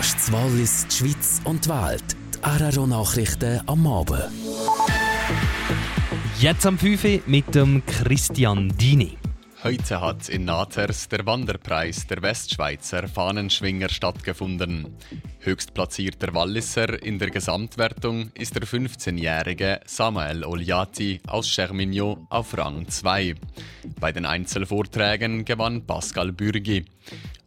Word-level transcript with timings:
Podcasts 0.00 0.32
Wallis, 0.32 0.86
die 0.86 0.94
Schweiz 0.96 1.42
und 1.44 1.66
die 1.66 1.68
Welt. 1.68 2.02
Die 2.34 2.64
RRO 2.64 2.86
Nachrichten 2.86 3.60
am 3.66 3.86
Abend. 3.86 4.30
Jetzt 6.38 6.64
am 6.64 6.78
5 6.78 7.26
mit 7.26 7.54
dem 7.54 7.84
Christian 7.84 8.72
Dini. 8.78 9.18
Heute 9.62 10.00
hat 10.00 10.30
in 10.30 10.46
Naters 10.46 11.06
der 11.10 11.26
Wanderpreis 11.26 12.06
der 12.06 12.22
Westschweizer 12.22 13.08
Fahnenschwinger 13.08 13.90
stattgefunden. 13.90 14.96
Höchstplatzierter 15.40 16.32
Walliser 16.32 17.02
in 17.02 17.18
der 17.18 17.28
Gesamtwertung 17.28 18.30
ist 18.32 18.54
der 18.54 18.62
15-jährige 18.62 19.80
Samuel 19.84 20.46
Oliati 20.46 21.20
aus 21.26 21.46
Chermignon 21.46 22.26
auf 22.30 22.56
Rang 22.56 22.88
2. 22.88 23.34
Bei 24.00 24.12
den 24.12 24.24
Einzelvorträgen 24.24 25.44
gewann 25.44 25.84
Pascal 25.84 26.32
Bürgi. 26.32 26.86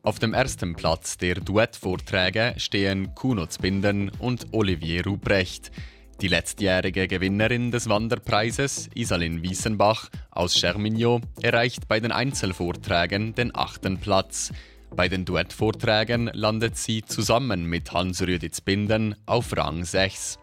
Auf 0.06 0.20
dem 0.20 0.34
ersten 0.34 0.76
Platz 0.76 1.18
der 1.18 1.36
Duettvorträge 1.36 2.56
stehen 2.58 3.16
Kuno 3.16 3.46
Zbinden 3.48 4.12
und 4.20 4.48
Olivier 4.52 5.05
Ruprecht. 5.05 5.72
Die 6.20 6.27
letztjährige 6.27 7.08
Gewinnerin 7.08 7.72
des 7.72 7.88
Wanderpreises, 7.88 8.90
Isalin 8.96 9.44
Wiesenbach 9.44 10.10
aus 10.30 10.55
Chermignon, 10.55 11.22
erreicht 11.41 11.88
bei 11.88 12.02
den 12.02 12.12
Einzelvorträgen 12.12 13.34
den 13.34 13.55
achten 13.55 13.98
Platz. 13.98 14.52
Bei 14.94 15.08
den 15.08 15.24
Duettvorträgen 15.24 16.30
landet 16.34 16.76
sie 16.76 17.04
zusammen 17.04 17.63
mit 17.63 17.94
Hans-Rüdi 17.94 18.52
Zbinden 18.52 19.16
auf 19.26 19.55
Rang 19.55 19.85
6. 19.85 20.38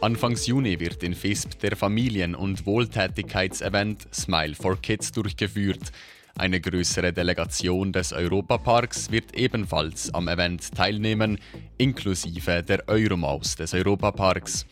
Anfangs 0.00 0.46
Juni 0.46 0.80
wird 0.80 1.02
in 1.02 1.14
FISP 1.14 1.60
der 1.60 1.76
Familien- 1.76 2.34
und 2.34 2.64
Wohltätigkeitsevent 2.64 4.08
Smile 4.14 4.54
for 4.54 4.80
Kids 4.80 5.12
durchgeführt. 5.12 5.92
Eine 6.36 6.60
größere 6.60 7.12
Delegation 7.12 7.92
des 7.92 8.12
Europaparks 8.12 9.10
wird 9.10 9.34
ebenfalls 9.34 10.12
am 10.14 10.28
Event 10.28 10.74
teilnehmen, 10.74 11.38
inklusive 11.78 12.62
der 12.62 12.88
Euromaus 12.88 13.56
des 13.56 13.74
Europaparks. 13.74 14.66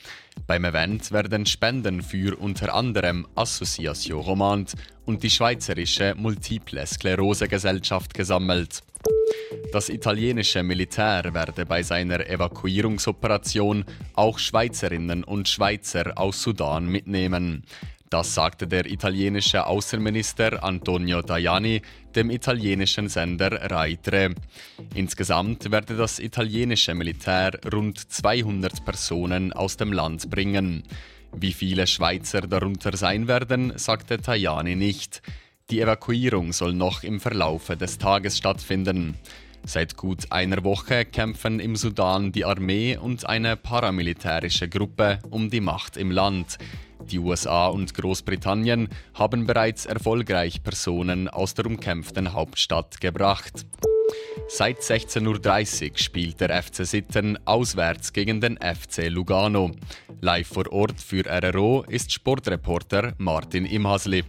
Beim 0.46 0.64
Event 0.64 1.12
werden 1.12 1.46
Spenden 1.46 2.02
für 2.02 2.36
unter 2.38 2.74
anderem 2.74 3.26
Association 3.34 4.20
Romand 4.20 4.74
und 5.04 5.22
die 5.22 5.30
Schweizerische 5.30 6.14
Multiple 6.16 6.86
Sklerose 6.86 7.48
Gesellschaft 7.48 8.14
gesammelt. 8.14 8.82
Das 9.72 9.90
italienische 9.90 10.62
Militär 10.62 11.34
werde 11.34 11.66
bei 11.66 11.82
seiner 11.82 12.26
Evakuierungsoperation 12.26 13.84
auch 14.14 14.38
Schweizerinnen 14.38 15.24
und 15.24 15.48
Schweizer 15.48 16.16
aus 16.16 16.42
Sudan 16.42 16.86
mitnehmen. 16.86 17.64
Das 18.10 18.34
sagte 18.34 18.66
der 18.66 18.86
italienische 18.86 19.66
Außenminister 19.66 20.64
Antonio 20.64 21.20
Tajani 21.20 21.82
dem 22.14 22.30
italienischen 22.30 23.10
Sender 23.10 23.70
Rai 23.70 23.98
3. 24.02 24.34
Insgesamt 24.94 25.70
werde 25.70 25.94
das 25.94 26.18
italienische 26.18 26.94
Militär 26.94 27.58
rund 27.70 27.98
200 27.98 28.82
Personen 28.82 29.52
aus 29.52 29.76
dem 29.76 29.92
Land 29.92 30.30
bringen. 30.30 30.84
Wie 31.36 31.52
viele 31.52 31.86
Schweizer 31.86 32.40
darunter 32.40 32.96
sein 32.96 33.28
werden, 33.28 33.74
sagte 33.76 34.18
Tajani 34.18 34.74
nicht. 34.74 35.20
Die 35.68 35.82
Evakuierung 35.82 36.54
soll 36.54 36.72
noch 36.72 37.02
im 37.02 37.20
Verlaufe 37.20 37.76
des 37.76 37.98
Tages 37.98 38.38
stattfinden. 38.38 39.18
Seit 39.64 39.98
gut 39.98 40.32
einer 40.32 40.64
Woche 40.64 41.04
kämpfen 41.04 41.60
im 41.60 41.76
Sudan 41.76 42.32
die 42.32 42.46
Armee 42.46 42.96
und 42.96 43.28
eine 43.28 43.56
paramilitärische 43.56 44.66
Gruppe 44.66 45.18
um 45.28 45.50
die 45.50 45.60
Macht 45.60 45.98
im 45.98 46.10
Land. 46.10 46.56
Die 47.10 47.18
USA 47.18 47.68
und 47.68 47.94
Großbritannien 47.94 48.88
haben 49.14 49.46
bereits 49.46 49.86
erfolgreich 49.86 50.62
Personen 50.62 51.28
aus 51.28 51.54
der 51.54 51.66
umkämpften 51.66 52.32
Hauptstadt 52.32 53.00
gebracht. 53.00 53.66
Seit 54.48 54.78
16.30 54.78 55.90
Uhr 55.90 55.98
spielt 55.98 56.40
der 56.40 56.62
FC 56.62 56.86
Sitten 56.86 57.38
auswärts 57.46 58.12
gegen 58.12 58.40
den 58.40 58.58
FC 58.58 59.08
Lugano. 59.08 59.72
Live 60.20 60.48
vor 60.48 60.70
Ort 60.72 61.00
für 61.00 61.24
RRO 61.26 61.84
ist 61.88 62.12
Sportreporter 62.12 63.14
Martin 63.18 63.64
Imhasli. 63.64 64.24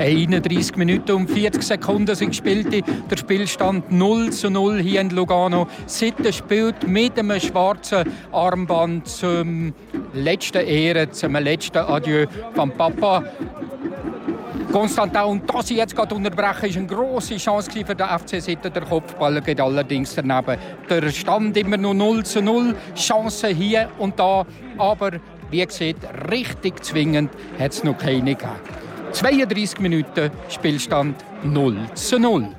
31 0.00 0.76
Minuten 0.76 1.12
und 1.12 1.30
40 1.30 1.62
Sekunden 1.62 2.14
sind 2.14 2.30
gespielt. 2.30 2.84
Der 3.10 3.16
Spielstand 3.16 3.92
0 3.92 4.30
zu 4.30 4.50
0 4.50 4.80
hier 4.80 5.02
in 5.02 5.10
Lugano. 5.10 5.66
Sitten 5.86 6.32
spielt 6.32 6.88
mit 6.88 7.18
einem 7.18 7.38
schwarzen 7.38 8.04
Armband 8.32 9.06
zum 9.06 9.74
letzten 10.14 10.66
Ehre, 10.66 11.10
zum 11.10 11.34
letzten 11.34 11.78
Adieu 11.78 12.26
vom 12.54 12.70
Papa. 12.72 13.24
Konstantin, 14.72 15.22
und 15.22 15.52
das 15.52 15.68
jetzt 15.68 15.94
gerade 15.94 16.14
unterbrechen, 16.14 16.66
ist 16.70 16.76
eine 16.76 16.86
grosse 16.86 17.36
Chance 17.36 17.70
für 17.84 17.94
den 17.94 18.06
FC 18.06 18.40
Sitten. 18.40 18.72
Der 18.72 18.82
Kopfball 18.82 19.42
geht 19.42 19.60
allerdings 19.60 20.14
daneben. 20.14 20.56
Der 20.88 21.10
Stand 21.10 21.56
immer 21.56 21.76
noch 21.76 21.92
0 21.92 22.24
zu 22.24 22.40
0. 22.40 22.74
Chancen 22.94 23.54
hier 23.54 23.90
und 23.98 24.18
da, 24.18 24.46
aber 24.78 25.10
wie 25.50 25.66
gesagt, 25.66 26.30
richtig 26.30 26.82
zwingend 26.84 27.30
hat 27.58 27.72
es 27.72 27.84
noch 27.84 27.98
keine 27.98 28.34
gegeben. 28.34 28.79
32 29.12 29.80
Minuten 29.80 30.30
Spielstand 30.48 31.16
0 31.42 31.76
zu 31.94 32.18
0. 32.18 32.54